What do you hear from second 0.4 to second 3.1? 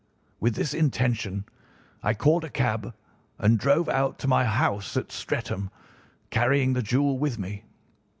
this intention, I called a cab